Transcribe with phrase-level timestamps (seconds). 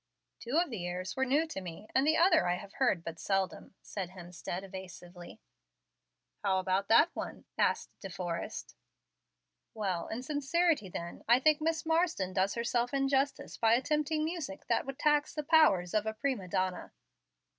[0.39, 3.19] "Two of the airs were new to me, and the other I have heard but
[3.19, 5.39] seldom," said Hemstead, evasively.
[6.43, 8.75] "How about that one?" asked De Forrest.
[9.75, 14.87] "Well, in sincerity then, I think Miss Marsden does herself injustice by attempting music that
[14.87, 16.93] would tax the powers of a prima donna."